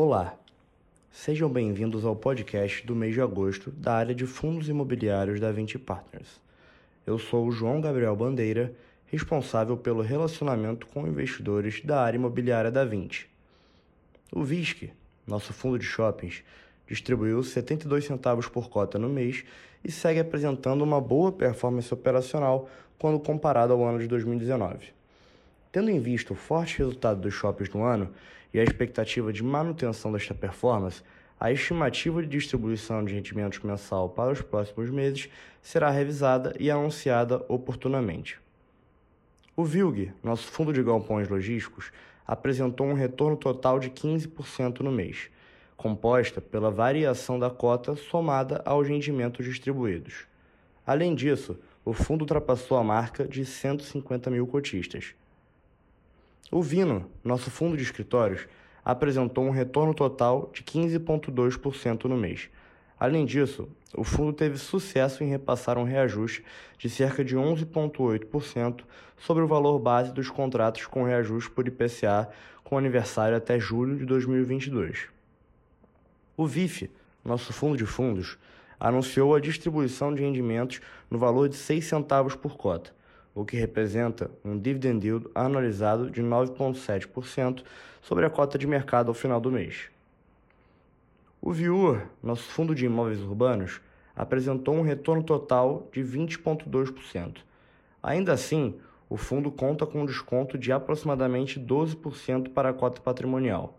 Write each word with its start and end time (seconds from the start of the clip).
Olá, 0.00 0.38
sejam 1.10 1.50
bem-vindos 1.50 2.04
ao 2.04 2.14
podcast 2.14 2.86
do 2.86 2.94
mês 2.94 3.14
de 3.14 3.20
agosto 3.20 3.72
da 3.72 3.94
área 3.94 4.14
de 4.14 4.26
fundos 4.26 4.68
imobiliários 4.68 5.40
da 5.40 5.50
20 5.50 5.76
Partners. 5.76 6.40
Eu 7.04 7.18
sou 7.18 7.48
o 7.48 7.50
João 7.50 7.80
Gabriel 7.80 8.14
Bandeira, 8.14 8.72
responsável 9.06 9.76
pelo 9.76 10.00
relacionamento 10.00 10.86
com 10.86 11.04
investidores 11.04 11.82
da 11.82 12.00
área 12.00 12.16
imobiliária 12.16 12.70
da 12.70 12.84
20. 12.84 13.28
O 14.30 14.44
VISC, 14.44 14.92
nosso 15.26 15.52
fundo 15.52 15.76
de 15.76 15.84
shoppings, 15.84 16.44
distribuiu 16.86 17.42
72 17.42 18.04
centavos 18.04 18.46
por 18.46 18.70
cota 18.70 19.00
no 19.00 19.08
mês 19.08 19.44
e 19.82 19.90
segue 19.90 20.20
apresentando 20.20 20.82
uma 20.82 21.00
boa 21.00 21.32
performance 21.32 21.92
operacional 21.92 22.70
quando 23.00 23.18
comparado 23.18 23.72
ao 23.72 23.84
ano 23.84 23.98
de 23.98 24.06
2019. 24.06 24.96
Tendo 25.70 25.90
em 25.90 26.00
vista 26.00 26.32
o 26.32 26.36
forte 26.36 26.78
resultado 26.78 27.20
dos 27.20 27.34
shoppings 27.34 27.72
no 27.72 27.82
ano 27.82 28.10
e 28.52 28.58
a 28.58 28.64
expectativa 28.64 29.32
de 29.32 29.42
manutenção 29.42 30.10
desta 30.10 30.34
performance, 30.34 31.02
a 31.38 31.52
estimativa 31.52 32.22
de 32.22 32.28
distribuição 32.28 33.04
de 33.04 33.14
rendimentos 33.14 33.60
mensal 33.60 34.08
para 34.08 34.32
os 34.32 34.40
próximos 34.42 34.90
meses 34.90 35.28
será 35.62 35.90
revisada 35.90 36.54
e 36.58 36.70
anunciada 36.70 37.44
oportunamente. 37.48 38.40
O 39.54 39.64
VILG, 39.64 40.12
nosso 40.22 40.44
fundo 40.44 40.72
de 40.72 40.82
galpões 40.82 41.28
logísticos, 41.28 41.92
apresentou 42.26 42.86
um 42.86 42.94
retorno 42.94 43.36
total 43.36 43.78
de 43.78 43.90
15% 43.90 44.80
no 44.80 44.90
mês, 44.90 45.30
composta 45.76 46.40
pela 46.40 46.70
variação 46.70 47.38
da 47.38 47.50
cota 47.50 47.94
somada 47.94 48.62
aos 48.64 48.88
rendimentos 48.88 49.44
distribuídos. 49.44 50.26
Além 50.86 51.14
disso, 51.14 51.58
o 51.84 51.92
fundo 51.92 52.22
ultrapassou 52.22 52.76
a 52.78 52.84
marca 52.84 53.26
de 53.26 53.44
150 53.44 54.30
mil 54.30 54.46
cotistas. 54.46 55.14
O 56.50 56.62
Vino, 56.62 57.10
nosso 57.22 57.50
fundo 57.50 57.76
de 57.76 57.82
escritórios, 57.82 58.48
apresentou 58.82 59.44
um 59.44 59.50
retorno 59.50 59.92
total 59.92 60.50
de 60.50 60.62
15,2% 60.62 62.04
no 62.04 62.16
mês. 62.16 62.48
Além 62.98 63.26
disso, 63.26 63.68
o 63.94 64.02
fundo 64.02 64.32
teve 64.32 64.56
sucesso 64.56 65.22
em 65.22 65.28
repassar 65.28 65.76
um 65.76 65.84
reajuste 65.84 66.42
de 66.78 66.88
cerca 66.88 67.22
de 67.22 67.36
11,8% 67.36 68.80
sobre 69.18 69.44
o 69.44 69.46
valor 69.46 69.78
base 69.78 70.10
dos 70.10 70.30
contratos 70.30 70.86
com 70.86 71.04
reajuste 71.04 71.50
por 71.50 71.68
IPCA 71.68 72.30
com 72.64 72.78
aniversário 72.78 73.36
até 73.36 73.60
julho 73.60 73.98
de 73.98 74.06
2022. 74.06 75.08
O 76.34 76.46
VIF, 76.46 76.90
nosso 77.22 77.52
fundo 77.52 77.76
de 77.76 77.84
fundos, 77.84 78.38
anunciou 78.80 79.34
a 79.34 79.40
distribuição 79.40 80.14
de 80.14 80.22
rendimentos 80.22 80.80
no 81.10 81.18
valor 81.18 81.48
de 81.48 81.56
6 81.56 81.84
centavos 81.84 82.34
por 82.34 82.56
cota, 82.56 82.90
o 83.38 83.44
que 83.44 83.56
representa 83.56 84.28
um 84.44 84.58
dividend 84.58 85.06
yield 85.06 85.28
anualizado 85.32 86.10
de 86.10 86.20
9,7% 86.20 87.62
sobre 88.02 88.26
a 88.26 88.30
cota 88.30 88.58
de 88.58 88.66
mercado 88.66 89.10
ao 89.10 89.14
final 89.14 89.40
do 89.40 89.52
mês. 89.52 89.90
O 91.40 91.52
Viur, 91.52 92.02
nosso 92.20 92.42
fundo 92.42 92.74
de 92.74 92.86
imóveis 92.86 93.20
urbanos, 93.20 93.80
apresentou 94.16 94.74
um 94.74 94.82
retorno 94.82 95.22
total 95.22 95.88
de 95.92 96.02
20,2%. 96.02 97.36
Ainda 98.02 98.32
assim, 98.32 98.74
o 99.08 99.16
fundo 99.16 99.52
conta 99.52 99.86
com 99.86 100.02
um 100.02 100.06
desconto 100.06 100.58
de 100.58 100.72
aproximadamente 100.72 101.60
12% 101.60 102.48
para 102.48 102.70
a 102.70 102.74
cota 102.74 103.00
patrimonial. 103.00 103.78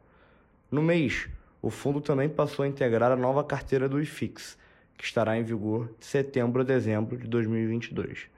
No 0.72 0.82
mês, 0.82 1.28
o 1.62 1.70
fundo 1.70 2.00
também 2.00 2.30
passou 2.30 2.64
a 2.64 2.68
integrar 2.68 3.12
a 3.12 3.18
nova 3.18 3.44
carteira 3.44 3.90
do 3.90 4.02
IFIX, 4.02 4.58
que 4.98 5.04
estará 5.04 5.38
em 5.38 5.44
vigor 5.44 5.90
de 6.00 6.06
setembro 6.06 6.62
a 6.62 6.64
dezembro 6.64 7.18
de 7.18 7.28
2022. 7.28 8.30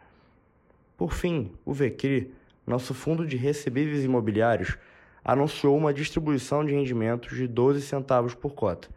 Por 1.01 1.13
fim, 1.13 1.51
o 1.65 1.73
VECRI, 1.73 2.31
nosso 2.63 2.93
fundo 2.93 3.25
de 3.25 3.35
recebíveis 3.35 4.03
imobiliários, 4.03 4.77
anunciou 5.25 5.75
uma 5.75 5.91
distribuição 5.91 6.63
de 6.63 6.73
rendimentos 6.73 7.35
de 7.35 7.47
12 7.47 7.81
centavos 7.81 8.35
por 8.35 8.53
cota, 8.53 8.87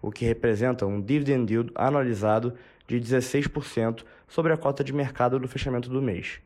o 0.00 0.10
que 0.10 0.24
representa 0.24 0.86
um 0.86 1.02
dividend 1.02 1.52
yield 1.52 1.70
anualizado 1.74 2.54
de 2.86 2.98
16% 2.98 4.06
sobre 4.26 4.54
a 4.54 4.56
cota 4.56 4.82
de 4.82 4.90
mercado 4.94 5.38
do 5.38 5.46
fechamento 5.46 5.90
do 5.90 6.00
mês. 6.00 6.40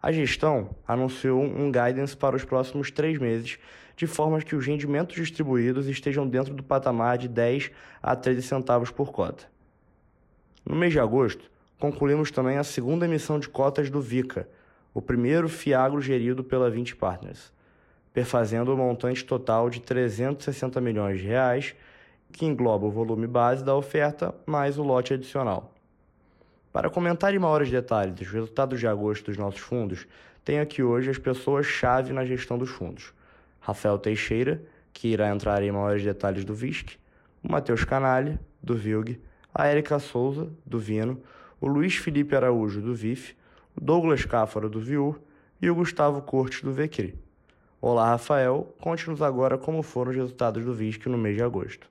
A 0.00 0.12
gestão 0.12 0.70
anunciou 0.86 1.42
um 1.42 1.72
guidance 1.72 2.16
para 2.16 2.36
os 2.36 2.44
próximos 2.44 2.92
três 2.92 3.18
meses, 3.18 3.58
de 3.96 4.06
forma 4.06 4.40
que 4.40 4.54
os 4.54 4.64
rendimentos 4.64 5.16
distribuídos 5.16 5.88
estejam 5.88 6.28
dentro 6.28 6.54
do 6.54 6.62
patamar 6.62 7.18
de 7.18 7.26
10 7.26 7.72
a 8.00 8.14
13 8.14 8.40
centavos 8.42 8.92
por 8.92 9.10
cota. 9.10 9.46
No 10.64 10.76
mês 10.76 10.92
de 10.92 11.00
agosto, 11.00 11.50
concluímos 11.84 12.30
também 12.30 12.56
a 12.56 12.64
segunda 12.64 13.04
emissão 13.04 13.38
de 13.38 13.46
cotas 13.46 13.90
do 13.90 14.00
VICA, 14.00 14.48
o 14.94 15.02
primeiro 15.02 15.50
fiagro 15.50 16.00
gerido 16.00 16.42
pela 16.42 16.70
20 16.70 16.96
Partners, 16.96 17.52
perfazendo 18.10 18.70
o 18.70 18.74
um 18.74 18.78
montante 18.78 19.22
total 19.22 19.68
de 19.68 19.82
360 19.82 20.80
milhões 20.80 21.20
de 21.20 21.26
reais, 21.26 21.74
que 22.32 22.46
engloba 22.46 22.86
o 22.86 22.90
volume 22.90 23.26
base 23.26 23.62
da 23.62 23.76
oferta 23.76 24.34
mais 24.46 24.78
o 24.78 24.82
lote 24.82 25.12
adicional. 25.12 25.74
Para 26.72 26.88
comentar 26.88 27.34
em 27.34 27.38
maiores 27.38 27.70
detalhes 27.70 28.18
os 28.18 28.32
resultados 28.32 28.80
de 28.80 28.86
agosto 28.86 29.26
dos 29.26 29.36
nossos 29.36 29.60
fundos, 29.60 30.06
tenho 30.42 30.62
aqui 30.62 30.82
hoje 30.82 31.10
as 31.10 31.18
pessoas-chave 31.18 32.14
na 32.14 32.24
gestão 32.24 32.56
dos 32.56 32.70
fundos. 32.70 33.12
Rafael 33.60 33.98
Teixeira, 33.98 34.62
que 34.90 35.08
irá 35.08 35.28
entrar 35.28 35.62
em 35.62 35.70
maiores 35.70 36.02
detalhes 36.02 36.46
do 36.46 36.54
VISC, 36.54 36.96
o 37.42 37.52
Matheus 37.52 37.84
Canalha, 37.84 38.40
do 38.62 38.74
VILG, 38.74 39.20
a 39.54 39.66
Érica 39.66 39.98
Souza, 39.98 40.48
do 40.64 40.78
Vino, 40.78 41.20
o 41.60 41.66
Luiz 41.66 41.96
Felipe 41.96 42.34
Araújo, 42.34 42.80
do 42.80 42.94
VIF, 42.94 43.34
o 43.76 43.80
Douglas 43.80 44.24
Cáfaro, 44.24 44.68
do 44.68 44.80
VIUR 44.80 45.18
e 45.60 45.70
o 45.70 45.74
Gustavo 45.74 46.22
Cortes, 46.22 46.62
do 46.62 46.72
VECRI. 46.72 47.14
Olá, 47.80 48.08
Rafael. 48.10 48.74
Conte-nos 48.80 49.20
agora 49.20 49.58
como 49.58 49.82
foram 49.82 50.10
os 50.10 50.16
resultados 50.16 50.64
do 50.64 50.74
VISC 50.74 51.06
no 51.06 51.18
mês 51.18 51.36
de 51.36 51.42
agosto. 51.42 51.86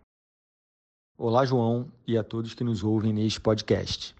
Olá, 1.17 1.45
João, 1.45 1.87
e 2.07 2.17
a 2.17 2.23
todos 2.23 2.53
que 2.53 2.63
nos 2.63 2.83
ouvem 2.83 3.13
neste 3.13 3.39
podcast. 3.39 4.15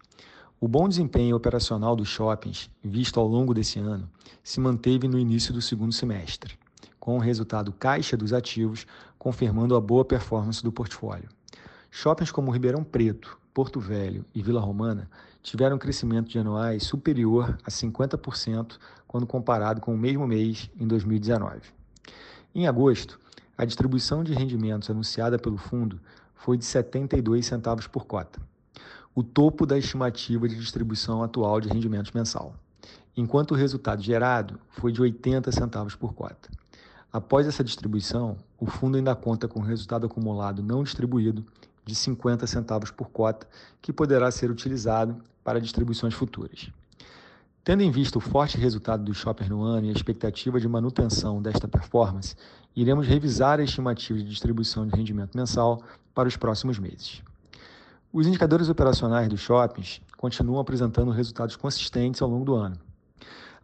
O 0.59 0.67
bom 0.67 0.87
desempenho 0.87 1.35
operacional 1.35 1.95
dos 1.95 2.07
shoppings, 2.07 2.69
visto 2.83 3.19
ao 3.19 3.27
longo 3.27 3.53
desse 3.53 3.79
ano, 3.79 4.09
se 4.43 4.59
manteve 4.59 5.07
no 5.07 5.19
início 5.19 5.53
do 5.53 5.61
segundo 5.61 5.91
semestre, 5.91 6.57
com 6.99 7.17
o 7.17 7.19
resultado 7.19 7.73
caixa 7.73 8.15
dos 8.15 8.31
ativos 8.31 8.85
confirmando 9.17 9.75
a 9.75 9.81
boa 9.81 10.05
performance 10.05 10.63
do 10.63 10.71
portfólio. 10.71 11.27
Shoppings 11.89 12.31
como 12.31 12.51
Ribeirão 12.51 12.83
Preto, 12.83 13.37
Porto 13.53 13.79
Velho 13.79 14.25
e 14.33 14.41
Vila 14.41 14.61
Romana 14.61 15.09
tiveram 15.43 15.77
crescimento 15.77 16.29
de 16.29 16.39
anuais 16.39 16.81
superior 16.83 17.55
a 17.63 17.69
50% 17.69 18.79
quando 19.07 19.27
comparado 19.27 19.79
com 19.79 19.93
o 19.93 19.97
mesmo 19.97 20.25
mês 20.25 20.71
em 20.79 20.87
2019. 20.87 21.61
Em 22.55 22.65
agosto, 22.65 23.19
a 23.55 23.65
distribuição 23.65 24.23
de 24.23 24.33
rendimentos 24.33 24.89
anunciada 24.89 25.37
pelo 25.37 25.57
fundo 25.57 25.99
foi 26.33 26.57
de 26.57 26.65
72 26.65 27.45
centavos 27.45 27.85
por 27.85 28.05
cota 28.05 28.39
o 29.15 29.21
topo 29.21 29.65
da 29.65 29.77
estimativa 29.77 30.47
de 30.47 30.55
distribuição 30.55 31.21
atual 31.21 31.61
de 31.61 31.69
rendimentos 31.69 32.11
mensal, 32.11 32.55
enquanto 33.15 33.51
o 33.51 33.55
resultado 33.55 34.01
gerado 34.01 34.59
foi 34.69 34.91
de 34.91 35.01
80 35.01 35.51
centavos 35.51 35.95
por 35.95 36.13
cota. 36.13 36.49
Após 37.11 37.45
essa 37.45 37.63
distribuição, 37.63 38.35
o 38.59 38.65
fundo 38.65 38.97
ainda 38.97 39.15
conta 39.15 39.47
com 39.47 39.59
resultado 39.59 40.07
acumulado 40.07 40.63
não 40.63 40.83
distribuído 40.83 41.45
de 41.85 41.93
50 41.93 42.47
centavos 42.47 42.89
por 42.89 43.09
cota, 43.11 43.47
que 43.83 43.93
poderá 43.93 44.31
ser 44.31 44.49
utilizado 44.49 45.15
para 45.43 45.61
distribuições 45.61 46.13
futuras. 46.13 46.69
Tendo 47.63 47.81
em 47.81 47.91
vista 47.91 48.17
o 48.17 48.21
forte 48.21 48.57
resultado 48.57 49.03
do 49.03 49.13
shopper 49.13 49.49
no 49.49 49.63
ano 49.63 49.87
e 49.87 49.89
a 49.89 49.93
expectativa 49.93 50.59
de 50.59 50.67
manutenção 50.67 51.41
desta 51.41 51.67
performance, 51.67 52.35
iremos 52.75 53.07
revisar 53.07 53.59
a 53.59 53.63
estimativa 53.63 54.19
de 54.19 54.25
distribuição 54.25 54.85
de 54.85 54.95
rendimento 54.95 55.37
mensal 55.37 55.81
para 56.13 56.27
os 56.27 56.35
próximos 56.35 56.77
meses. 56.77 57.21
Os 58.11 58.27
indicadores 58.27 58.67
operacionais 58.67 59.29
dos 59.29 59.39
shoppings 59.39 60.01
continuam 60.17 60.59
apresentando 60.59 61.09
resultados 61.09 61.55
consistentes 61.55 62.21
ao 62.21 62.29
longo 62.29 62.45
do 62.45 62.53
ano. 62.53 62.77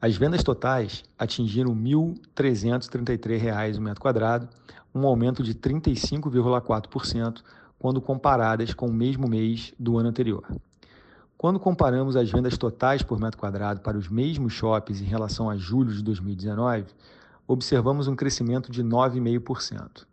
As 0.02 0.16
vendas 0.16 0.44
totais 0.44 1.04
atingiram 1.18 1.74
R$ 1.74 1.80
1.333 1.80 3.78
o 3.78 3.82
metro 3.82 4.02
quadrado, 4.02 4.48
um 4.96 5.06
aumento 5.06 5.44
de 5.44 5.54
35,4% 5.54 7.44
quando 7.78 8.02
comparadas 8.02 8.74
com 8.74 8.88
o 8.88 8.94
mesmo 8.94 9.28
mês 9.28 9.74
do 9.78 9.98
ano 9.98 10.08
anterior. 10.10 10.46
Quando 11.39 11.57
comparamos 11.57 12.18
as 12.18 12.30
vendas 12.30 12.57
totais 12.57 13.01
por 13.01 13.18
metro 13.18 13.39
quadrado 13.39 13.80
para 13.80 13.97
os 13.97 14.09
mesmos 14.09 14.51
shoppings 14.51 15.00
em 15.00 15.06
relação 15.06 15.50
a 15.50 15.56
julho 15.56 15.94
de 15.94 16.03
2019, 16.03 16.88
observamos 17.47 18.09
um 18.09 18.15
crescimento 18.15 18.69
de 18.69 18.83
9,5%. 18.83 20.06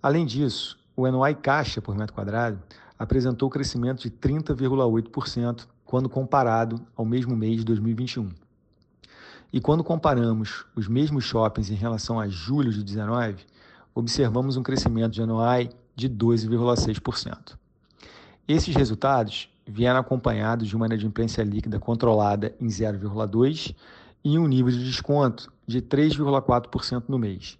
Além 0.00 0.24
disso, 0.24 0.78
o 0.94 1.10
NOI 1.10 1.34
caixa 1.34 1.82
por 1.82 1.96
metro 1.96 2.14
quadrado 2.14 2.62
apresentou 2.96 3.50
crescimento 3.50 4.02
de 4.02 4.10
30,8% 4.12 5.66
quando 5.84 6.08
comparado 6.08 6.80
ao 6.94 7.04
mesmo 7.04 7.34
mês 7.34 7.56
de 7.56 7.64
2021. 7.64 8.30
E 9.52 9.60
quando 9.60 9.82
comparamos 9.82 10.64
os 10.76 10.86
mesmos 10.86 11.24
shoppings 11.24 11.68
em 11.68 11.74
relação 11.74 12.20
a 12.20 12.28
julho 12.28 12.70
de 12.70 12.84
2019, 12.84 13.44
observamos 13.92 14.56
um 14.56 14.62
crescimento 14.62 15.14
de 15.14 15.26
NOI 15.26 15.70
de 15.96 16.08
12,6%. 16.08 17.56
Esses 18.46 18.76
resultados 18.76 19.48
vieram 19.66 20.00
acompanhados 20.00 20.68
de 20.68 20.76
uma 20.76 20.86
inadimplência 20.86 21.42
líquida 21.42 21.78
controlada 21.78 22.54
em 22.60 22.66
0,2% 22.66 23.74
e 24.24 24.38
um 24.38 24.46
nível 24.46 24.72
de 24.72 24.84
desconto 24.84 25.52
de 25.66 25.82
3,4% 25.82 27.04
no 27.08 27.18
mês, 27.18 27.58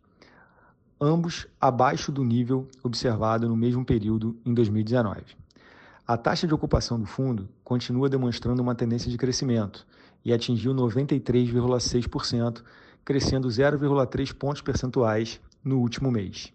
ambos 1.00 1.46
abaixo 1.60 2.10
do 2.10 2.24
nível 2.24 2.68
observado 2.82 3.48
no 3.48 3.56
mesmo 3.56 3.84
período 3.84 4.36
em 4.44 4.54
2019. 4.54 5.22
A 6.06 6.18
taxa 6.18 6.46
de 6.46 6.52
ocupação 6.52 7.00
do 7.00 7.06
fundo 7.06 7.48
continua 7.62 8.10
demonstrando 8.10 8.60
uma 8.60 8.74
tendência 8.74 9.10
de 9.10 9.16
crescimento 9.16 9.86
e 10.22 10.32
atingiu 10.34 10.74
93,6%, 10.74 12.62
crescendo 13.02 13.48
0,3 13.48 14.34
pontos 14.34 14.60
percentuais 14.60 15.40
no 15.62 15.78
último 15.78 16.10
mês. 16.10 16.52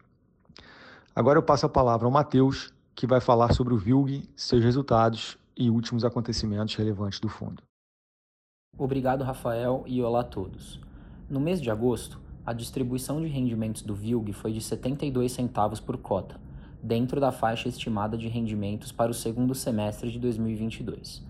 Agora 1.16 1.40
eu 1.40 1.44
passo 1.44 1.66
a 1.66 1.70
palavra 1.70 2.06
ao 2.06 2.12
Matheus, 2.12 2.72
que 2.94 3.08
vai 3.08 3.20
falar 3.20 3.52
sobre 3.54 3.74
o 3.74 3.78
VILG, 3.78 4.30
seus 4.36 4.64
resultados 4.64 5.38
e 5.60 5.70
últimos 5.70 6.06
acontecimentos 6.06 6.74
relevantes 6.76 7.20
do 7.20 7.28
fundo. 7.28 7.62
Obrigado, 8.78 9.26
Rafael, 9.26 9.84
e 9.86 10.02
olá 10.02 10.22
a 10.22 10.24
todos. 10.24 10.80
No 11.30 11.38
mês 11.42 11.62
de 11.62 11.70
agosto, 11.70 12.18
a 12.46 12.54
distribuição 12.54 13.20
de 13.22 13.28
rendimentos 13.28 13.82
do 13.82 13.94
VILG 13.94 14.32
foi 14.32 14.54
de 14.54 14.62
72 14.62 15.34
centavos 15.34 15.82
por 15.82 15.98
cota, 15.98 16.40
dentro 16.82 17.20
da 17.20 17.30
faixa 17.30 17.68
estimada 17.68 18.18
de 18.18 18.30
rendimentos 18.30 18.94
para 18.94 19.12
o 19.12 19.14
segundo 19.14 19.54
semestre 19.54 20.10
de 20.10 20.18
2022. 20.18 21.28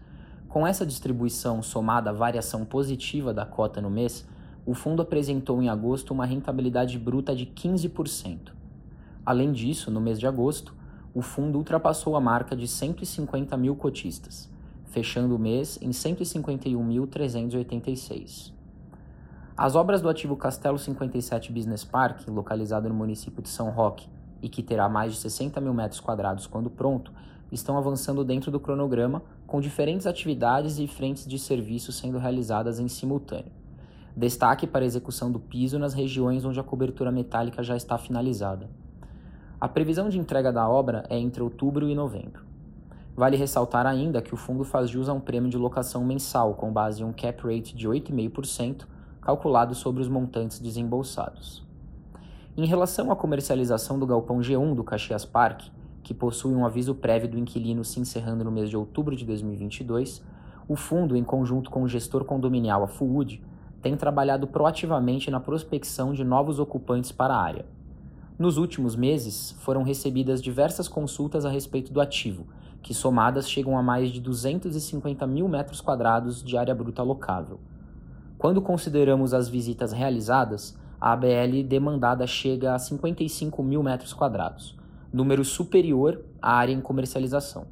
Com 0.48 0.66
essa 0.66 0.86
distribuição 0.86 1.64
somada 1.64 2.12
à 2.12 2.14
variação 2.14 2.64
positiva 2.64 3.34
da 3.34 3.48
cota 3.48 3.82
no 3.82 3.90
mês, 3.90 4.28
o 4.64 4.76
fundo 4.76 5.02
apresentou 5.02 5.60
em 5.60 5.70
agosto 5.70 6.12
uma 6.12 6.26
rentabilidade 6.26 7.00
bruta 7.00 7.36
de 7.36 7.48
15%. 7.48 8.52
Além 9.26 9.52
disso, 9.52 9.90
no 9.90 10.00
mês 10.00 10.20
de 10.20 10.28
agosto, 10.28 10.76
o 11.14 11.22
fundo 11.22 11.58
ultrapassou 11.58 12.16
a 12.16 12.22
marca 12.22 12.56
de 12.56 12.68
150 12.68 13.58
mil 13.58 13.76
cotistas, 13.76 14.50
fechando 14.86 15.36
o 15.36 15.40
mês 15.40 15.78
em 15.82 15.90
151.386. 15.90 18.54
As 19.58 19.76
obras 19.76 20.02
do 20.02 20.08
ativo 20.08 20.38
Castelo 20.38 20.80
57 20.80 21.52
Business 21.52 21.84
Park, 21.84 22.26
localizado 22.28 22.88
no 22.88 22.96
município 22.96 23.44
de 23.44 23.50
São 23.50 23.72
Roque 23.72 24.08
e 24.42 24.48
que 24.48 24.64
terá 24.64 24.88
mais 24.88 25.12
de 25.14 25.20
60 25.20 25.60
mil 25.60 25.74
metros 25.74 26.00
quadrados 26.00 26.48
quando 26.48 26.70
pronto, 26.70 27.12
estão 27.52 27.78
avançando 27.78 28.24
dentro 28.24 28.50
do 28.52 28.60
cronograma, 28.60 29.22
com 29.46 29.60
diferentes 29.60 30.08
atividades 30.08 30.80
e 30.80 30.88
frentes 30.88 31.28
de 31.28 31.38
serviço 31.38 31.92
sendo 31.92 32.18
realizadas 32.18 32.80
em 32.80 32.88
simultâneo. 32.88 33.52
Destaque 34.16 34.66
para 34.68 34.86
a 34.86 34.88
execução 34.88 35.32
do 35.32 35.40
piso 35.40 35.80
nas 35.80 35.94
regiões 35.94 36.46
onde 36.46 36.60
a 36.60 36.64
cobertura 36.64 37.12
metálica 37.12 37.64
já 37.64 37.76
está 37.76 37.98
finalizada. 37.98 38.70
A 39.62 39.68
previsão 39.68 40.08
de 40.08 40.18
entrega 40.18 40.54
da 40.54 40.70
obra 40.70 41.04
é 41.10 41.20
entre 41.20 41.44
outubro 41.44 41.90
e 41.90 41.94
novembro. 41.94 42.46
Vale 43.14 43.36
ressaltar 43.36 43.86
ainda 43.86 44.22
que 44.22 44.34
o 44.34 44.38
fundo 44.38 44.64
faz 44.64 44.90
jus 44.90 45.10
a 45.10 45.14
um 45.14 45.20
prêmio 45.20 45.50
de 45.50 45.58
locação 45.58 46.06
mensal 46.06 46.54
com 46.54 46.72
base 46.72 47.02
em 47.02 47.06
um 47.06 47.12
cap 47.12 47.44
rate 47.44 47.76
de 47.76 47.86
8,5%, 47.86 48.86
calculado 49.20 49.76
sobre 49.76 50.02
os 50.02 50.08
montantes 50.08 50.62
desembolsados. 50.62 51.68
Em 52.56 52.66
relação 52.66 53.12
à 53.12 53.18
comercialização 53.18 54.00
do 54.00 54.08
galpão 54.08 54.40
G1 54.40 54.74
do 54.76 54.84
Caxias 54.84 55.26
Park, 55.26 55.64
que 56.04 56.14
possui 56.14 56.56
um 56.56 56.66
aviso 56.66 56.96
prévio 56.96 57.28
do 57.28 57.38
inquilino 57.38 57.84
se 57.84 58.00
encerrando 58.00 58.46
no 58.46 58.52
mês 58.52 58.70
de 58.70 58.78
outubro 58.78 59.14
de 59.14 59.26
2022, 59.26 60.24
o 60.70 60.78
fundo, 60.78 61.18
em 61.18 61.24
conjunto 61.24 61.70
com 61.70 61.84
o 61.84 61.88
gestor 61.90 62.24
condominial 62.24 62.82
a 62.84 62.88
Fuud, 62.88 63.44
tem 63.82 63.98
trabalhado 63.98 64.48
proativamente 64.48 65.30
na 65.30 65.42
prospecção 65.42 66.14
de 66.14 66.24
novos 66.24 66.60
ocupantes 66.60 67.12
para 67.12 67.34
a 67.34 67.42
área. 67.42 67.66
Nos 68.40 68.56
últimos 68.56 68.96
meses, 68.96 69.54
foram 69.60 69.84
recebidas 69.84 70.42
diversas 70.42 70.88
consultas 70.88 71.44
a 71.44 71.50
respeito 71.50 71.92
do 71.92 72.00
ativo, 72.00 72.48
que 72.82 72.94
somadas 72.94 73.50
chegam 73.50 73.78
a 73.78 73.84
mais 73.84 74.12
de 74.12 74.22
250 74.22 75.28
mil 75.28 75.46
metros 75.50 75.82
quadrados 75.82 76.42
de 76.42 76.56
área 76.56 76.74
bruta 76.74 77.04
locável. 77.04 77.60
Quando 78.38 78.62
consideramos 78.62 79.34
as 79.34 79.50
visitas 79.50 79.92
realizadas, 79.92 80.74
a 81.02 81.12
ABL 81.12 81.64
demandada 81.68 82.26
chega 82.26 82.74
a 82.74 82.80
55 82.80 83.62
mil 83.62 83.84
metros 83.84 84.14
quadrados, 84.14 84.74
número 85.12 85.44
superior 85.44 86.24
à 86.42 86.54
área 86.54 86.72
em 86.72 86.80
comercialização. 86.80 87.68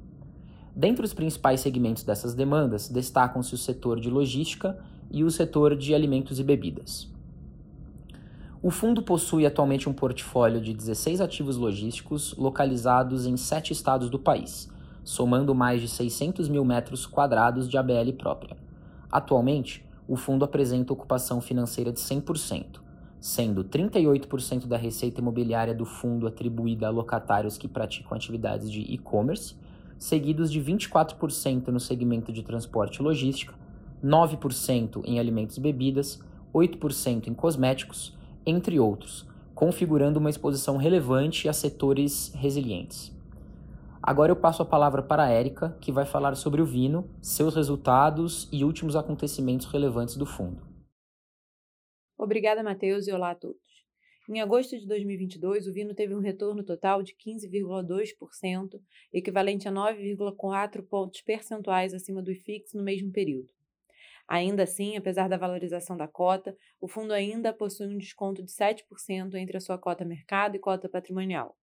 Dentre 0.75 1.05
os 1.05 1.13
principais 1.13 1.61
segmentos 1.61 2.03
dessas 2.03 2.33
demandas, 2.33 2.89
destacam-se 2.89 3.55
o 3.55 3.57
setor 3.57 4.01
de 4.01 4.09
logística 4.09 4.77
e 5.09 5.23
o 5.23 5.31
setor 5.31 5.77
de 5.77 5.95
alimentos 5.95 6.41
e 6.41 6.43
bebidas. 6.43 7.09
O 8.59 8.71
fundo 8.71 9.03
possui 9.03 9.45
atualmente 9.45 9.87
um 9.87 9.93
portfólio 9.93 10.59
de 10.59 10.73
16 10.73 11.21
ativos 11.21 11.57
logísticos 11.57 12.35
localizados 12.35 13.27
em 13.27 13.37
sete 13.37 13.71
estados 13.71 14.09
do 14.09 14.17
país, 14.17 14.67
somando 15.03 15.53
mais 15.53 15.79
de 15.79 15.87
600 15.87 16.49
mil 16.49 16.65
metros 16.65 17.05
quadrados 17.05 17.69
de 17.69 17.77
ABL 17.77 18.13
própria. 18.17 18.57
Atualmente, 19.11 19.85
o 20.07 20.15
fundo 20.15 20.43
apresenta 20.43 20.91
ocupação 20.91 21.39
financeira 21.39 21.91
de 21.91 21.99
100%, 21.99 22.79
sendo 23.19 23.63
38% 23.63 24.65
da 24.65 24.75
receita 24.75 25.21
imobiliária 25.21 25.75
do 25.75 25.85
fundo 25.85 26.25
atribuída 26.25 26.87
a 26.87 26.91
locatários 26.91 27.59
que 27.59 27.67
praticam 27.67 28.17
atividades 28.17 28.71
de 28.71 28.81
e-commerce, 28.81 29.55
seguidos 29.99 30.51
de 30.51 30.59
24% 30.59 31.67
no 31.67 31.79
segmento 31.79 32.33
de 32.33 32.41
transporte 32.41 32.97
e 32.97 33.03
logística, 33.03 33.53
9% 34.03 35.03
em 35.05 35.19
alimentos 35.19 35.57
e 35.57 35.61
bebidas, 35.61 36.19
8% 36.53 37.27
em 37.27 37.33
cosméticos, 37.35 38.16
entre 38.47 38.79
outros, 38.79 39.27
configurando 39.53 40.19
uma 40.19 40.29
exposição 40.29 40.77
relevante 40.77 41.49
a 41.49 41.53
setores 41.53 42.31
resilientes. 42.33 43.15
Agora 44.01 44.31
eu 44.31 44.35
passo 44.37 44.61
a 44.61 44.65
palavra 44.65 45.03
para 45.03 45.25
a 45.25 45.29
Érica, 45.29 45.77
que 45.81 45.91
vai 45.91 46.05
falar 46.05 46.35
sobre 46.35 46.61
o 46.61 46.65
Vino, 46.65 47.09
seus 47.21 47.53
resultados 47.53 48.47
e 48.53 48.63
últimos 48.63 48.95
acontecimentos 48.95 49.67
relevantes 49.67 50.15
do 50.15 50.25
fundo. 50.25 50.65
Obrigada, 52.17 52.63
Matheus, 52.63 53.05
e 53.07 53.11
olá 53.11 53.31
a 53.31 53.35
todos. 53.35 53.67
Em 54.29 54.41
agosto 54.41 54.77
de 54.77 54.87
2022, 54.87 55.67
o 55.67 55.73
Vino 55.73 55.93
teve 55.93 56.15
um 56.15 56.19
retorno 56.19 56.63
total 56.63 57.03
de 57.03 57.13
15,2%, 57.15 58.79
equivalente 59.11 59.67
a 59.67 59.71
9,4 59.71 60.83
pontos 60.87 61.21
percentuais 61.21 61.93
acima 61.93 62.21
do 62.21 62.31
IFIX 62.31 62.73
no 62.73 62.83
mesmo 62.83 63.11
período. 63.11 63.56
Ainda 64.27 64.63
assim, 64.63 64.97
apesar 64.97 65.29
da 65.29 65.37
valorização 65.37 65.95
da 65.95 66.07
cota, 66.07 66.55
o 66.81 66.87
fundo 66.87 67.13
ainda 67.13 67.53
possui 67.53 67.87
um 67.87 67.97
desconto 67.97 68.43
de 68.43 68.51
7% 68.51 69.35
entre 69.35 69.55
a 69.55 69.61
sua 69.61 69.77
cota 69.77 70.03
mercado 70.03 70.55
e 70.55 70.59
cota 70.59 70.89
patrimonial. 70.89 71.57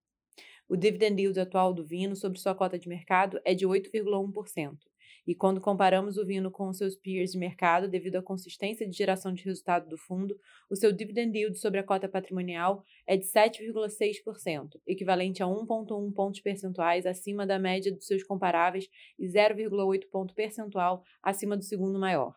O 0.66 0.76
dividend 0.76 1.20
yield 1.20 1.38
atual 1.38 1.74
do 1.74 1.84
Vino 1.84 2.16
sobre 2.16 2.38
sua 2.38 2.54
cota 2.54 2.78
de 2.78 2.88
mercado 2.88 3.38
é 3.44 3.54
de 3.54 3.66
8,1%. 3.66 4.78
E 5.26 5.34
quando 5.34 5.60
comparamos 5.60 6.16
o 6.16 6.24
Vino 6.24 6.50
com 6.50 6.72
seus 6.72 6.96
peers 6.96 7.32
de 7.32 7.38
mercado, 7.38 7.88
devido 7.88 8.16
à 8.16 8.22
consistência 8.22 8.88
de 8.88 8.96
geração 8.96 9.32
de 9.32 9.44
resultado 9.44 9.88
do 9.88 9.98
fundo, 9.98 10.38
o 10.70 10.76
seu 10.76 10.90
dividend 10.90 11.36
yield 11.36 11.58
sobre 11.58 11.80
a 11.80 11.82
cota 11.82 12.08
patrimonial 12.08 12.82
é 13.06 13.16
de 13.16 13.24
7,6%, 13.24 14.80
equivalente 14.86 15.42
a 15.42 15.46
1,1 15.46 16.12
pontos 16.14 16.40
percentuais 16.40 17.06
acima 17.06 17.46
da 17.46 17.58
média 17.58 17.92
dos 17.92 18.06
seus 18.06 18.22
comparáveis 18.22 18.88
e 19.18 19.26
0,8 19.26 20.08
ponto 20.10 20.34
percentual 20.34 21.02
acima 21.22 21.56
do 21.56 21.62
segundo 21.62 21.98
maior. 21.98 22.34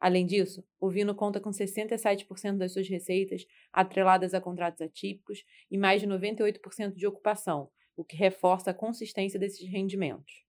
Além 0.00 0.24
disso, 0.24 0.64
o 0.80 0.88
Vino 0.88 1.14
conta 1.14 1.40
com 1.40 1.50
67% 1.50 2.56
das 2.56 2.72
suas 2.72 2.88
receitas 2.88 3.46
atreladas 3.72 4.32
a 4.32 4.40
contratos 4.40 4.80
atípicos 4.80 5.44
e 5.70 5.76
mais 5.76 6.00
de 6.00 6.06
98% 6.06 6.94
de 6.94 7.06
ocupação, 7.06 7.68
o 7.96 8.04
que 8.04 8.16
reforça 8.16 8.70
a 8.70 8.74
consistência 8.74 9.40
desses 9.40 9.68
rendimentos. 9.68 10.46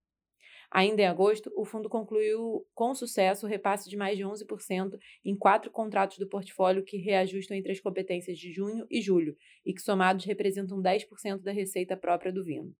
Ainda 0.72 1.02
em 1.02 1.08
agosto, 1.08 1.52
o 1.56 1.66
fundo 1.66 1.90
concluiu 1.90 2.64
com 2.76 2.94
sucesso 2.94 3.48
o 3.48 3.50
repasse 3.50 3.90
de 3.90 3.98
mais 3.98 4.16
de 4.16 4.24
11% 4.24 5.00
em 5.26 5.36
quatro 5.36 5.72
contratos 5.72 6.20
do 6.20 6.28
portfólio 6.28 6.84
que 6.84 6.98
reajustam 6.98 7.58
entre 7.58 7.72
as 7.72 7.80
competências 7.80 8.38
de 8.38 8.52
junho 8.52 8.86
e 8.88 9.02
julho 9.02 9.36
e 9.66 9.74
que 9.74 9.82
somados 9.82 10.26
representam 10.26 10.80
10% 10.80 11.42
da 11.42 11.52
receita 11.52 11.98
própria 11.98 12.32
do 12.32 12.44
Vino. 12.44 12.76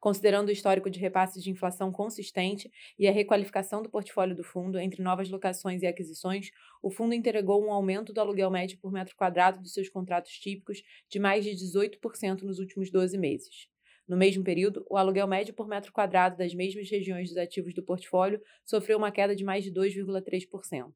Considerando 0.00 0.48
o 0.48 0.52
histórico 0.52 0.88
de 0.88 1.00
repasses 1.00 1.42
de 1.42 1.50
inflação 1.50 1.90
consistente 1.90 2.70
e 2.96 3.08
a 3.08 3.12
requalificação 3.12 3.82
do 3.82 3.90
portfólio 3.90 4.36
do 4.36 4.44
fundo 4.44 4.78
entre 4.78 5.02
novas 5.02 5.28
locações 5.28 5.82
e 5.82 5.86
aquisições, 5.86 6.50
o 6.80 6.90
fundo 6.90 7.14
entregou 7.14 7.64
um 7.64 7.72
aumento 7.72 8.12
do 8.12 8.20
aluguel 8.20 8.50
médio 8.50 8.78
por 8.78 8.92
metro 8.92 9.16
quadrado 9.16 9.60
dos 9.60 9.72
seus 9.72 9.88
contratos 9.88 10.32
típicos 10.32 10.82
de 11.10 11.18
mais 11.18 11.44
de 11.44 11.50
18% 11.50 12.42
nos 12.42 12.60
últimos 12.60 12.92
12 12.92 13.18
meses. 13.18 13.68
No 14.06 14.16
mesmo 14.16 14.44
período, 14.44 14.86
o 14.88 14.96
aluguel 14.96 15.26
médio 15.26 15.52
por 15.52 15.66
metro 15.66 15.92
quadrado 15.92 16.36
das 16.36 16.54
mesmas 16.54 16.88
regiões 16.88 17.28
dos 17.28 17.36
ativos 17.36 17.74
do 17.74 17.82
portfólio 17.82 18.40
sofreu 18.64 18.96
uma 18.96 19.10
queda 19.10 19.34
de 19.34 19.44
mais 19.44 19.64
de 19.64 19.72
2,3%. 19.72 20.92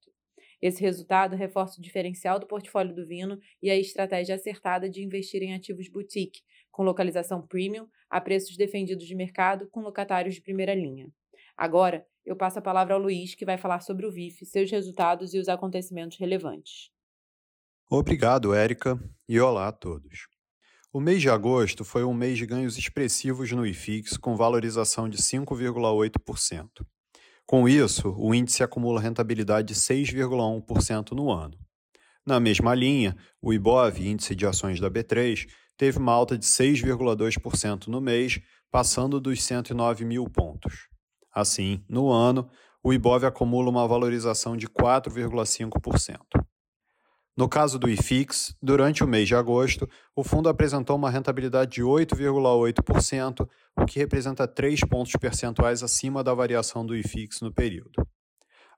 Esse 0.62 0.81
resultado 0.81 1.35
reforça 1.35 1.81
o 1.81 1.83
diferencial 1.83 2.38
do 2.38 2.47
portfólio 2.47 2.95
do 2.95 3.04
Vino 3.04 3.37
e 3.61 3.69
a 3.69 3.76
estratégia 3.76 4.37
acertada 4.37 4.88
de 4.88 5.02
investir 5.02 5.42
em 5.42 5.54
ativos 5.54 5.88
boutique, 5.88 6.40
com 6.71 6.85
localização 6.85 7.45
premium, 7.45 7.88
a 8.09 8.21
preços 8.21 8.57
defendidos 8.57 9.04
de 9.04 9.14
mercado, 9.16 9.69
com 9.69 9.81
locatários 9.81 10.37
de 10.37 10.40
primeira 10.40 10.73
linha. 10.73 11.11
Agora, 11.57 12.07
eu 12.25 12.37
passo 12.37 12.61
a 12.61 12.62
palavra 12.62 12.95
ao 12.95 13.00
Luiz, 13.00 13.35
que 13.35 13.45
vai 13.45 13.59
falar 13.59 13.81
sobre 13.81 14.07
o 14.07 14.12
VIF, 14.12 14.47
seus 14.47 14.71
resultados 14.71 15.35
e 15.35 15.38
os 15.38 15.49
acontecimentos 15.49 16.16
relevantes. 16.16 16.90
Obrigado, 17.90 18.54
Érica, 18.54 18.99
e 19.28 19.40
olá 19.40 19.66
a 19.66 19.73
todos. 19.73 20.28
O 20.92 21.00
mês 21.00 21.21
de 21.21 21.28
agosto 21.28 21.85
foi 21.85 22.04
um 22.04 22.14
mês 22.14 22.38
de 22.38 22.47
ganhos 22.47 22.78
expressivos 22.78 23.50
no 23.50 23.66
IFIX, 23.66 24.16
com 24.16 24.37
valorização 24.37 25.09
de 25.09 25.19
5,8%. 25.19 26.87
Com 27.52 27.68
isso, 27.68 28.14
o 28.16 28.35
índice 28.35 28.62
acumula 28.62 28.99
rentabilidade 28.99 29.68
de 29.68 29.75
6,1% 29.75 31.12
no 31.12 31.30
ano. 31.30 31.54
Na 32.25 32.40
mesma 32.40 32.75
linha, 32.75 33.14
o 33.42 33.52
IBOV, 33.52 34.09
índice 34.09 34.35
de 34.35 34.47
ações 34.47 34.80
da 34.80 34.90
B3, 34.90 35.47
teve 35.76 35.99
uma 35.99 36.12
alta 36.12 36.38
de 36.38 36.47
6,2% 36.47 37.88
no 37.88 38.00
mês, 38.00 38.40
passando 38.71 39.21
dos 39.21 39.42
109 39.42 40.02
mil 40.02 40.25
pontos. 40.30 40.88
Assim, 41.30 41.85
no 41.87 42.11
ano, 42.11 42.49
o 42.82 42.90
IBOV 42.90 43.26
acumula 43.26 43.68
uma 43.68 43.87
valorização 43.87 44.56
de 44.56 44.66
4,5%. 44.66 46.21
No 47.34 47.48
caso 47.48 47.78
do 47.78 47.88
IFIX, 47.88 48.54
durante 48.62 49.02
o 49.02 49.06
mês 49.06 49.26
de 49.26 49.34
agosto, 49.34 49.88
o 50.14 50.22
fundo 50.22 50.50
apresentou 50.50 50.96
uma 50.96 51.08
rentabilidade 51.08 51.70
de 51.70 51.82
8,8%, 51.82 53.48
o 53.74 53.86
que 53.86 53.98
representa 53.98 54.46
3 54.46 54.80
pontos 54.80 55.12
percentuais 55.18 55.82
acima 55.82 56.22
da 56.22 56.34
variação 56.34 56.84
do 56.84 56.94
IFIX 56.94 57.40
no 57.40 57.50
período. 57.50 58.06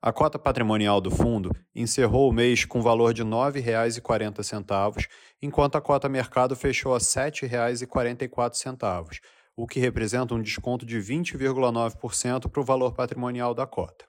A 0.01 0.13
cota 0.13 0.39
patrimonial 0.39 1.01
do 1.01 1.11
fundo 1.11 1.51
encerrou 1.75 2.31
o 2.31 2.33
mês 2.33 2.65
com 2.65 2.81
valor 2.81 3.13
de 3.13 3.23
R$ 3.23 3.29
9,40, 3.29 5.05
enquanto 5.43 5.75
a 5.75 5.81
cota 5.81 6.09
mercado 6.09 6.55
fechou 6.55 6.95
a 6.95 6.99
R$ 6.99 7.03
7,44, 7.03 9.19
o 9.57 9.67
que 9.67 9.81
representa 9.81 10.33
um 10.33 10.43
desconto 10.43 10.87
de 10.87 10.99
20,9% 10.99 12.49
para 12.49 12.61
o 12.61 12.65
valor 12.65 12.93
patrimonial 12.93 13.53
da 13.53 13.67
cota. 13.67 14.05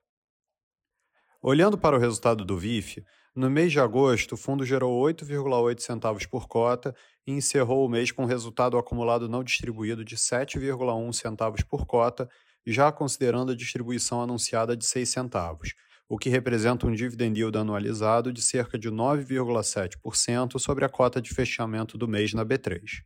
Olhando 1.47 1.77
para 1.77 1.95
o 1.95 1.99
resultado 1.99 2.43
do 2.43 2.57
VIF, 2.57 3.05
no 3.35 3.51
mês 3.51 3.71
de 3.71 3.79
agosto, 3.79 4.31
o 4.33 4.37
fundo 4.37 4.65
gerou 4.65 4.99
8,8 4.99 5.79
centavos 5.79 6.25
por 6.25 6.47
cota 6.47 6.95
e 7.23 7.33
encerrou 7.33 7.85
o 7.85 7.87
mês 7.87 8.11
com 8.11 8.25
resultado 8.25 8.79
acumulado 8.79 9.29
não 9.29 9.43
distribuído 9.43 10.03
de 10.03 10.15
7,1 10.15 11.13
centavos 11.13 11.61
por 11.61 11.85
cota, 11.85 12.27
já 12.65 12.91
considerando 12.91 13.51
a 13.51 13.55
distribuição 13.55 14.23
anunciada 14.23 14.75
de 14.75 14.87
6 14.87 15.07
centavos, 15.07 15.75
o 16.09 16.17
que 16.17 16.29
representa 16.29 16.87
um 16.87 16.91
dividend 16.91 17.39
yield 17.39 17.55
anualizado 17.59 18.33
de 18.33 18.41
cerca 18.41 18.75
de 18.79 18.89
9,7% 18.89 20.57
sobre 20.57 20.83
a 20.83 20.89
cota 20.89 21.21
de 21.21 21.31
fechamento 21.31 21.95
do 21.95 22.07
mês 22.07 22.33
na 22.33 22.43
B3. 22.43 23.03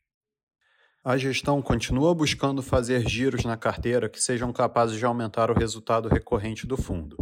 A 1.04 1.18
gestão 1.18 1.62
continua 1.62 2.16
buscando 2.16 2.62
fazer 2.62 3.06
giros 3.06 3.44
na 3.44 3.58
carteira 3.58 4.08
que 4.08 4.24
sejam 4.24 4.54
capazes 4.54 4.98
de 4.98 5.04
aumentar 5.04 5.52
o 5.52 5.54
resultado 5.54 6.08
recorrente 6.08 6.66
do 6.66 6.78
fundo. 6.78 7.18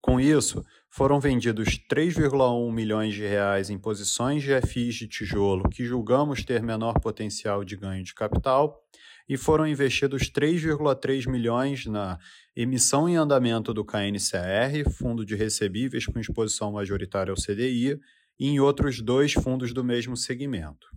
Com 0.00 0.18
isso, 0.18 0.64
foram 0.88 1.20
vendidos 1.20 1.78
3,1 1.90 2.72
milhões 2.72 3.14
de 3.14 3.22
reais 3.22 3.68
em 3.68 3.78
posições 3.78 4.42
de 4.42 4.58
FIs 4.62 4.94
de 4.94 5.06
tijolo 5.06 5.68
que 5.68 5.84
julgamos 5.84 6.44
ter 6.44 6.62
menor 6.62 6.98
potencial 7.00 7.64
de 7.64 7.76
ganho 7.76 8.02
de 8.02 8.14
capital 8.14 8.82
e 9.28 9.36
foram 9.36 9.66
investidos 9.66 10.22
3,3 10.30 11.28
milhões 11.30 11.86
na 11.86 12.18
emissão 12.56 13.08
em 13.08 13.14
andamento 13.14 13.72
do 13.72 13.84
KNCR, 13.84 14.90
fundo 14.98 15.24
de 15.24 15.36
recebíveis 15.36 16.04
com 16.06 16.18
exposição 16.18 16.72
majoritária 16.72 17.30
ao 17.30 17.36
CDI, 17.36 18.00
e 18.36 18.48
em 18.48 18.58
outros 18.58 19.00
dois 19.00 19.32
fundos 19.32 19.72
do 19.72 19.84
mesmo 19.84 20.16
segmento. 20.16 20.88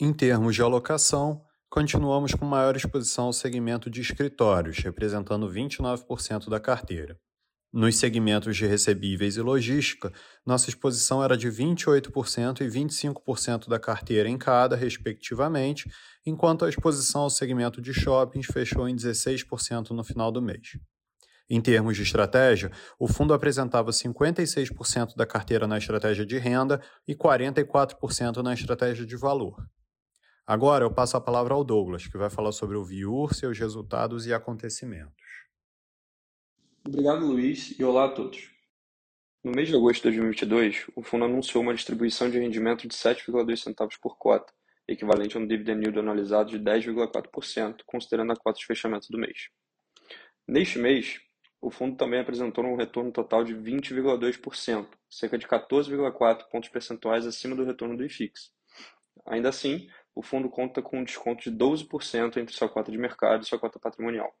Em 0.00 0.12
termos 0.12 0.56
de 0.56 0.62
alocação, 0.62 1.44
continuamos 1.70 2.34
com 2.34 2.44
maior 2.44 2.74
exposição 2.74 3.26
ao 3.26 3.32
segmento 3.32 3.88
de 3.88 4.00
escritórios, 4.00 4.78
representando 4.78 5.48
29% 5.48 6.48
da 6.48 6.58
carteira. 6.58 7.16
Nos 7.70 7.96
segmentos 7.96 8.56
de 8.56 8.64
recebíveis 8.64 9.36
e 9.36 9.42
logística, 9.42 10.10
nossa 10.44 10.70
exposição 10.70 11.22
era 11.22 11.36
de 11.36 11.48
28% 11.48 12.62
e 12.62 12.66
25% 12.66 13.68
da 13.68 13.78
carteira 13.78 14.26
em 14.26 14.38
cada, 14.38 14.74
respectivamente, 14.74 15.86
enquanto 16.24 16.64
a 16.64 16.68
exposição 16.70 17.22
ao 17.22 17.30
segmento 17.30 17.82
de 17.82 17.92
shoppings 17.92 18.46
fechou 18.46 18.88
em 18.88 18.96
16% 18.96 19.90
no 19.90 20.02
final 20.02 20.32
do 20.32 20.40
mês. 20.40 20.78
Em 21.50 21.60
termos 21.60 21.94
de 21.94 22.02
estratégia, 22.02 22.72
o 22.98 23.06
fundo 23.06 23.34
apresentava 23.34 23.90
56% 23.90 25.14
da 25.14 25.26
carteira 25.26 25.66
na 25.66 25.76
estratégia 25.76 26.24
de 26.24 26.38
renda 26.38 26.80
e 27.06 27.14
44% 27.14 28.42
na 28.42 28.54
estratégia 28.54 29.04
de 29.04 29.16
valor. 29.16 29.56
Agora 30.46 30.86
eu 30.86 30.90
passo 30.90 31.18
a 31.18 31.20
palavra 31.20 31.52
ao 31.52 31.62
Douglas, 31.62 32.06
que 32.06 32.16
vai 32.16 32.30
falar 32.30 32.52
sobre 32.52 32.78
o 32.78 32.84
VIUR, 32.84 33.34
seus 33.34 33.58
resultados 33.58 34.26
e 34.26 34.32
acontecimentos. 34.32 35.47
Obrigado, 36.88 37.26
Luiz, 37.26 37.78
e 37.78 37.84
olá 37.84 38.06
a 38.06 38.08
todos. 38.08 38.50
No 39.44 39.52
mês 39.52 39.68
de 39.68 39.76
agosto 39.76 39.96
de 40.10 40.16
2022, 40.16 40.86
o 40.96 41.02
fundo 41.02 41.26
anunciou 41.26 41.62
uma 41.62 41.74
distribuição 41.74 42.30
de 42.30 42.38
rendimento 42.38 42.88
de 42.88 42.96
7,2 42.96 43.58
centavos 43.58 43.98
por 43.98 44.16
cota, 44.16 44.50
equivalente 44.88 45.36
a 45.36 45.40
um 45.40 45.46
dividend 45.46 45.82
yield 45.82 45.98
anualizado 45.98 46.48
de 46.48 46.58
10,4%, 46.58 47.82
considerando 47.84 48.32
a 48.32 48.36
cota 48.36 48.58
de 48.58 48.64
fechamento 48.64 49.06
do 49.10 49.18
mês. 49.18 49.50
Neste 50.48 50.78
mês, 50.78 51.20
o 51.60 51.70
fundo 51.70 51.94
também 51.94 52.20
apresentou 52.20 52.64
um 52.64 52.74
retorno 52.74 53.12
total 53.12 53.44
de 53.44 53.54
20,2%, 53.54 54.88
cerca 55.10 55.36
de 55.36 55.46
14,4 55.46 56.48
pontos 56.50 56.70
percentuais 56.70 57.26
acima 57.26 57.54
do 57.54 57.66
retorno 57.66 57.98
do 57.98 58.04
IFIX. 58.06 58.50
Ainda 59.26 59.50
assim, 59.50 59.90
o 60.14 60.22
fundo 60.22 60.48
conta 60.48 60.80
com 60.80 61.00
um 61.00 61.04
desconto 61.04 61.42
de 61.42 61.54
12% 61.54 62.38
entre 62.38 62.56
sua 62.56 62.70
cota 62.70 62.90
de 62.90 62.96
mercado 62.96 63.42
e 63.42 63.46
sua 63.46 63.58
cota 63.58 63.78
patrimonial. 63.78 64.34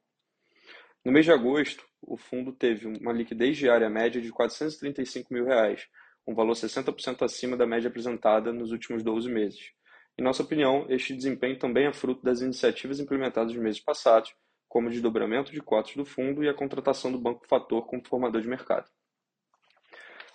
No 1.08 1.12
mês 1.12 1.24
de 1.24 1.32
agosto, 1.32 1.82
o 2.02 2.18
fundo 2.18 2.52
teve 2.52 2.86
uma 2.86 3.14
liquidez 3.14 3.56
diária 3.56 3.88
média 3.88 4.20
de 4.20 4.30
435 4.30 5.32
mil 5.32 5.46
reais, 5.46 5.88
um 6.26 6.34
valor 6.34 6.52
60% 6.52 7.24
acima 7.24 7.56
da 7.56 7.66
média 7.66 7.88
apresentada 7.88 8.52
nos 8.52 8.72
últimos 8.72 9.02
12 9.02 9.26
meses. 9.26 9.72
Em 10.18 10.22
nossa 10.22 10.42
opinião, 10.42 10.84
este 10.90 11.14
desempenho 11.14 11.58
também 11.58 11.86
é 11.86 11.92
fruto 11.94 12.22
das 12.22 12.42
iniciativas 12.42 13.00
implementadas 13.00 13.54
nos 13.54 13.62
meses 13.62 13.80
passados, 13.80 14.34
como 14.68 14.88
o 14.88 14.90
desdobramento 14.90 15.50
de 15.50 15.62
cotas 15.62 15.96
do 15.96 16.04
fundo 16.04 16.44
e 16.44 16.48
a 16.50 16.52
contratação 16.52 17.10
do 17.10 17.18
Banco 17.18 17.48
Fator 17.48 17.86
como 17.86 18.06
formador 18.06 18.42
de 18.42 18.48
mercado. 18.48 18.86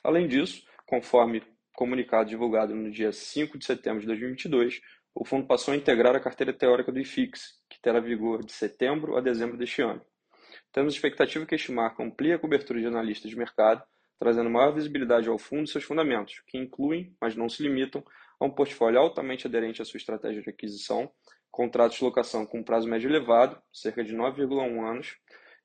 Além 0.03 0.27
disso, 0.27 0.65
conforme 0.87 1.43
comunicado 1.75 2.29
divulgado 2.29 2.73
no 2.73 2.89
dia 2.89 3.11
5 3.11 3.59
de 3.59 3.65
setembro 3.67 3.99
de 3.99 4.07
2022, 4.07 4.81
o 5.13 5.23
fundo 5.23 5.45
passou 5.45 5.75
a 5.75 5.77
integrar 5.77 6.15
a 6.15 6.19
carteira 6.19 6.51
teórica 6.51 6.91
do 6.91 6.99
IFIX, 6.99 7.61
que 7.69 7.79
terá 7.79 7.99
vigor 7.99 8.43
de 8.43 8.51
setembro 8.53 9.15
a 9.15 9.21
dezembro 9.21 9.55
deste 9.55 9.83
ano. 9.83 10.03
Temos 10.73 10.95
expectativa 10.95 11.45
que 11.45 11.53
este 11.53 11.71
marco 11.71 12.01
amplie 12.01 12.33
a 12.33 12.39
cobertura 12.39 12.79
de 12.79 12.87
analistas 12.87 13.29
de 13.29 13.37
mercado, 13.37 13.83
trazendo 14.17 14.49
maior 14.49 14.73
visibilidade 14.73 15.29
ao 15.29 15.37
fundo 15.37 15.65
e 15.65 15.67
seus 15.67 15.83
fundamentos, 15.83 16.41
que 16.47 16.57
incluem, 16.57 17.15
mas 17.21 17.35
não 17.35 17.47
se 17.47 17.61
limitam, 17.61 18.03
a 18.39 18.45
um 18.45 18.49
portfólio 18.49 18.99
altamente 18.99 19.45
aderente 19.45 19.83
à 19.83 19.85
sua 19.85 19.99
estratégia 19.99 20.41
de 20.41 20.49
aquisição, 20.49 21.11
contratos 21.51 21.99
de 21.99 22.03
locação 22.03 22.43
com 22.43 22.63
prazo 22.63 22.89
médio 22.89 23.07
elevado, 23.07 23.61
cerca 23.71 24.03
de 24.03 24.15
9,1 24.15 24.83
anos, 24.83 25.15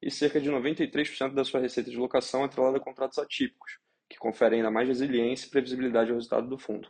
e 0.03 0.11
cerca 0.11 0.38
de 0.38 0.50
93% 0.50 1.33
da 1.33 1.43
sua 1.43 1.61
receita 1.61 1.91
de 1.91 1.97
locação 1.97 2.45
atrelada 2.45 2.77
a 2.77 2.81
contratos 2.81 3.19
atípicos, 3.19 3.79
que 4.11 4.19
conferem 4.19 4.59
ainda 4.59 4.71
mais 4.71 4.87
resiliência 4.87 5.47
e 5.47 5.50
previsibilidade 5.50 6.11
ao 6.11 6.17
resultado 6.17 6.47
do 6.47 6.59
fundo. 6.59 6.87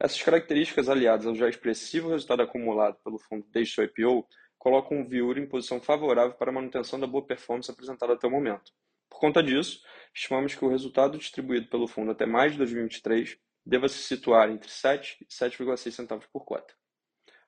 Essas 0.00 0.20
características, 0.20 0.88
aliadas 0.88 1.26
ao 1.26 1.34
já 1.36 1.48
expressivo 1.48 2.10
resultado 2.10 2.42
acumulado 2.42 2.96
pelo 3.04 3.18
fundo 3.18 3.46
desde 3.52 3.74
seu 3.74 3.84
IPO, 3.84 4.26
colocam 4.60 5.00
o 5.00 5.04
Viur 5.04 5.38
em 5.38 5.46
posição 5.46 5.80
favorável 5.80 6.34
para 6.34 6.50
a 6.50 6.52
manutenção 6.52 7.00
da 7.00 7.06
boa 7.06 7.24
performance 7.24 7.70
apresentada 7.70 8.12
até 8.12 8.26
o 8.26 8.30
momento. 8.30 8.70
Por 9.08 9.18
conta 9.18 9.42
disso, 9.42 9.82
estimamos 10.14 10.54
que 10.54 10.64
o 10.64 10.68
resultado 10.68 11.18
distribuído 11.18 11.68
pelo 11.68 11.88
fundo 11.88 12.10
até 12.10 12.26
mais 12.26 12.52
de 12.52 12.58
2023 12.58 13.38
deva 13.64 13.88
se 13.88 13.98
situar 14.02 14.50
entre 14.50 14.70
7 14.70 15.16
e 15.22 15.26
7,6 15.26 15.90
centavos 15.90 16.26
por 16.26 16.44
cota. 16.44 16.74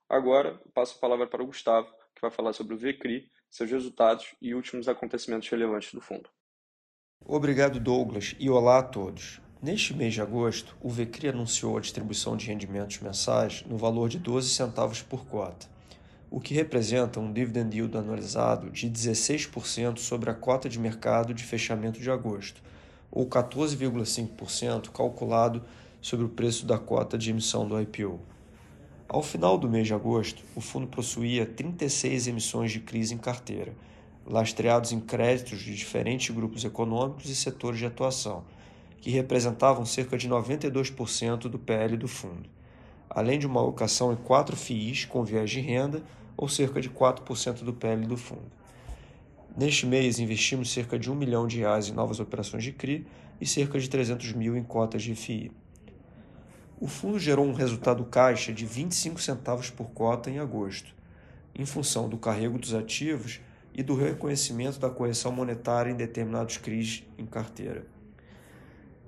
Agora, 0.08 0.58
passo 0.72 0.96
a 0.96 1.00
palavra 1.00 1.26
para 1.26 1.42
o 1.42 1.46
Gustavo, 1.46 1.86
que 2.14 2.22
vai 2.22 2.30
falar 2.30 2.54
sobre 2.54 2.74
o 2.74 2.78
VCRI, 2.78 3.30
seus 3.50 3.70
resultados 3.70 4.34
e 4.40 4.54
últimos 4.54 4.88
acontecimentos 4.88 5.48
relevantes 5.50 5.92
do 5.92 6.00
fundo. 6.00 6.30
Obrigado, 7.24 7.78
Douglas, 7.78 8.34
e 8.38 8.48
olá 8.48 8.78
a 8.78 8.82
todos. 8.82 9.38
Neste 9.62 9.94
mês 9.94 10.14
de 10.14 10.22
agosto, 10.22 10.76
o 10.80 10.88
VCRI 10.88 11.28
anunciou 11.28 11.76
a 11.76 11.80
distribuição 11.80 12.38
de 12.38 12.46
rendimentos 12.46 12.98
mensais 13.00 13.62
no 13.66 13.76
valor 13.76 14.08
de 14.08 14.18
12 14.18 14.48
centavos 14.48 15.02
por 15.02 15.26
cota 15.26 15.71
o 16.32 16.40
que 16.40 16.54
representa 16.54 17.20
um 17.20 17.30
dividend 17.30 17.76
yield 17.76 17.94
anualizado 17.94 18.70
de 18.70 18.88
16% 18.88 19.98
sobre 19.98 20.30
a 20.30 20.34
cota 20.34 20.66
de 20.66 20.78
mercado 20.78 21.34
de 21.34 21.44
fechamento 21.44 22.00
de 22.00 22.10
agosto, 22.10 22.62
ou 23.10 23.26
14,5% 23.26 24.88
calculado 24.88 25.62
sobre 26.00 26.24
o 26.24 26.30
preço 26.30 26.64
da 26.64 26.78
cota 26.78 27.18
de 27.18 27.28
emissão 27.28 27.68
do 27.68 27.78
IPO. 27.78 28.18
Ao 29.06 29.22
final 29.22 29.58
do 29.58 29.68
mês 29.68 29.86
de 29.86 29.92
agosto, 29.92 30.42
o 30.56 30.62
fundo 30.62 30.86
possuía 30.86 31.44
36 31.44 32.28
emissões 32.28 32.72
de 32.72 32.80
crise 32.80 33.12
em 33.12 33.18
carteira, 33.18 33.74
lastreados 34.24 34.90
em 34.90 35.00
créditos 35.00 35.60
de 35.60 35.74
diferentes 35.74 36.34
grupos 36.34 36.64
econômicos 36.64 37.28
e 37.28 37.36
setores 37.36 37.78
de 37.78 37.84
atuação, 37.84 38.42
que 39.02 39.10
representavam 39.10 39.84
cerca 39.84 40.16
de 40.16 40.30
92% 40.30 41.40
do 41.40 41.58
PL 41.58 41.94
do 41.98 42.08
fundo, 42.08 42.48
além 43.10 43.38
de 43.38 43.46
uma 43.46 43.60
alocação 43.60 44.14
em 44.14 44.16
quatro 44.16 44.56
FIIs 44.56 45.04
com 45.04 45.22
viés 45.22 45.50
de 45.50 45.60
renda 45.60 46.02
ou 46.36 46.48
cerca 46.48 46.80
de 46.80 46.90
4% 46.90 47.62
do 47.62 47.72
PL 47.72 48.06
do 48.06 48.16
fundo. 48.16 48.50
Neste 49.56 49.86
mês, 49.86 50.18
investimos 50.18 50.72
cerca 50.72 50.98
de 50.98 51.10
1 51.10 51.14
milhão 51.14 51.46
de 51.46 51.58
reais 51.58 51.88
em 51.88 51.92
novas 51.92 52.20
operações 52.20 52.64
de 52.64 52.72
CRI 52.72 53.06
e 53.40 53.46
cerca 53.46 53.78
de 53.78 53.88
300 53.88 54.32
mil 54.32 54.56
em 54.56 54.62
cotas 54.62 55.02
de 55.02 55.14
FI. 55.14 55.52
O 56.80 56.88
fundo 56.88 57.18
gerou 57.18 57.46
um 57.46 57.52
resultado 57.52 58.04
caixa 58.04 58.52
de 58.52 58.64
25 58.64 59.20
centavos 59.20 59.70
por 59.70 59.90
cota 59.90 60.30
em 60.30 60.38
agosto, 60.38 60.94
em 61.54 61.66
função 61.66 62.08
do 62.08 62.16
carrego 62.16 62.58
dos 62.58 62.74
ativos 62.74 63.40
e 63.74 63.82
do 63.82 63.94
reconhecimento 63.94 64.78
da 64.78 64.90
correção 64.90 65.30
monetária 65.30 65.90
em 65.90 65.96
determinados 65.96 66.56
CRIs 66.56 67.04
em 67.18 67.26
carteira. 67.26 67.86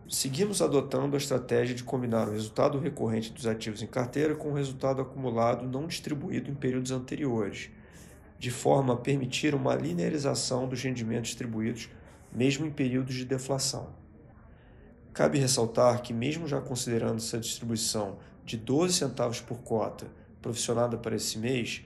Seguimos 0.08 0.61
adotando 0.61 1.16
a 1.16 1.18
estratégia 1.18 1.75
de 1.75 1.82
combinar 1.82 2.28
o 2.28 2.32
resultado 2.32 2.78
recorrente 2.78 3.32
dos 3.32 3.46
ativos 3.46 3.80
em 3.80 3.87
carteira 3.87 4.34
com 4.34 4.50
o 4.50 4.54
resultado 4.54 5.00
acumulado 5.00 5.66
não 5.66 5.87
distribuído 5.87 6.50
em 6.50 6.54
períodos 6.54 6.90
anteriores, 6.90 7.70
de 8.38 8.50
forma 8.50 8.92
a 8.92 8.96
permitir 8.99 9.54
uma 9.54 9.75
linearização 9.75 10.68
dos 10.68 10.82
rendimentos 10.82 11.28
distribuídos, 11.28 11.88
mesmo 12.30 12.66
em 12.66 12.70
períodos 12.70 13.14
de 13.14 13.25
deflação. 13.25 13.94
Cabe 15.14 15.38
ressaltar 15.38 16.02
que, 16.02 16.12
mesmo 16.12 16.46
já 16.46 16.61
considerando 16.61 17.16
essa 17.16 17.38
distribuição 17.38 18.18
de 18.44 18.58
12 18.58 18.92
centavos 18.92 19.40
por 19.40 19.58
cota 19.58 20.06
provisionada 20.42 20.99
para 20.99 21.16
esse 21.16 21.38
mês, 21.38 21.82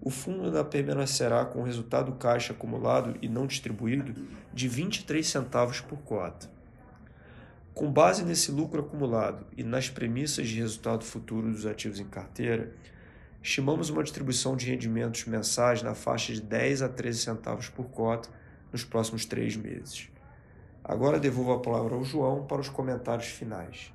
o 0.00 0.08
fundo 0.08 0.44
ainda 0.44 0.64
permanecerá 0.64 1.44
com 1.44 1.60
o 1.60 1.64
resultado 1.64 2.12
caixa 2.12 2.54
acumulado 2.54 3.18
e 3.20 3.28
não 3.28 3.46
distribuído 3.46 4.14
de 4.54 4.68
23 4.68 5.26
centavos 5.26 5.82
por 5.82 5.98
cota. 5.98 6.56
Com 7.78 7.92
base 7.92 8.24
nesse 8.24 8.50
lucro 8.50 8.80
acumulado 8.80 9.46
e 9.56 9.62
nas 9.62 9.88
premissas 9.88 10.48
de 10.48 10.58
resultado 10.58 11.04
futuro 11.04 11.48
dos 11.48 11.64
ativos 11.64 12.00
em 12.00 12.08
carteira, 12.08 12.72
estimamos 13.40 13.88
uma 13.88 14.02
distribuição 14.02 14.56
de 14.56 14.66
rendimentos 14.66 15.26
mensais 15.26 15.80
na 15.80 15.94
faixa 15.94 16.32
de 16.32 16.40
10 16.40 16.82
a 16.82 16.88
13 16.88 17.20
centavos 17.20 17.68
por 17.68 17.84
cota 17.84 18.30
nos 18.72 18.82
próximos 18.82 19.24
três 19.24 19.54
meses. 19.54 20.10
Agora 20.82 21.20
devolvo 21.20 21.52
a 21.52 21.60
palavra 21.60 21.94
ao 21.94 22.02
João 22.02 22.44
para 22.46 22.60
os 22.60 22.68
comentários 22.68 23.28
finais. 23.28 23.92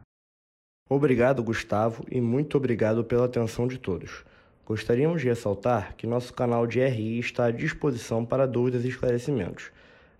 Obrigado, 0.90 1.44
Gustavo, 1.44 2.06
e 2.10 2.22
muito 2.22 2.56
obrigado 2.56 3.04
pela 3.04 3.26
atenção 3.26 3.68
de 3.68 3.78
todos. 3.78 4.24
Gostaríamos 4.66 5.20
de 5.20 5.28
ressaltar 5.28 5.94
que 5.98 6.08
nosso 6.08 6.34
canal 6.34 6.66
de 6.66 6.80
RI 6.80 7.20
está 7.20 7.48
à 7.48 7.52
disposição 7.52 8.26
para 8.26 8.48
dúvidas 8.48 8.86
e 8.86 8.88
esclarecimentos. 8.88 9.74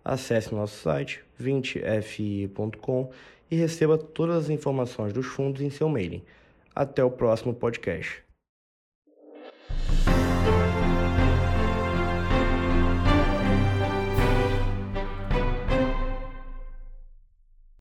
Acesse 0.04 0.54
nosso 0.54 0.82
site 0.82 1.24
20fi.com 1.42 3.10
e 3.54 3.56
receba 3.56 4.00
todas 4.00 4.46
as 4.46 4.50
informações 4.50 5.14
dos 5.14 5.28
fundos 5.28 5.62
em 5.62 5.70
seu 5.70 5.88
mailing. 5.88 6.24
Até 6.76 7.04
o 7.04 7.12
próximo 7.12 7.54
podcast. 7.54 8.24